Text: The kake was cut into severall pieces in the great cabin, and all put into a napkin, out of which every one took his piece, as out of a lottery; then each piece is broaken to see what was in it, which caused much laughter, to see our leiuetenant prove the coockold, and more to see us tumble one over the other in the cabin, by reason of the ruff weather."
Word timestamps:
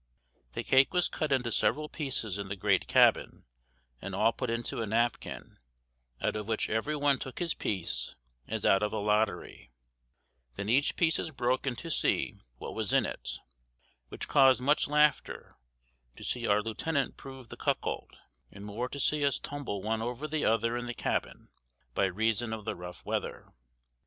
The 0.53 0.63
kake 0.63 0.95
was 0.95 1.07
cut 1.07 1.31
into 1.31 1.51
severall 1.51 1.87
pieces 1.87 2.39
in 2.39 2.47
the 2.47 2.55
great 2.55 2.87
cabin, 2.87 3.45
and 4.01 4.15
all 4.15 4.31
put 4.33 4.49
into 4.49 4.81
a 4.81 4.87
napkin, 4.87 5.59
out 6.23 6.35
of 6.35 6.47
which 6.47 6.71
every 6.71 6.95
one 6.95 7.19
took 7.19 7.37
his 7.37 7.53
piece, 7.53 8.15
as 8.47 8.65
out 8.65 8.81
of 8.81 8.91
a 8.93 8.97
lottery; 8.97 9.69
then 10.55 10.69
each 10.69 10.95
piece 10.95 11.19
is 11.19 11.29
broaken 11.29 11.75
to 11.75 11.91
see 11.91 12.35
what 12.57 12.73
was 12.73 12.93
in 12.93 13.05
it, 13.05 13.37
which 14.07 14.27
caused 14.27 14.59
much 14.59 14.87
laughter, 14.87 15.55
to 16.15 16.23
see 16.23 16.47
our 16.47 16.63
leiuetenant 16.63 17.15
prove 17.15 17.49
the 17.49 17.55
coockold, 17.57 18.17
and 18.51 18.65
more 18.65 18.89
to 18.89 18.99
see 18.99 19.23
us 19.23 19.37
tumble 19.37 19.83
one 19.83 20.01
over 20.01 20.27
the 20.27 20.43
other 20.43 20.75
in 20.77 20.87
the 20.87 20.95
cabin, 20.95 21.49
by 21.93 22.05
reason 22.05 22.53
of 22.53 22.65
the 22.65 22.75
ruff 22.75 23.05
weather." 23.05 23.53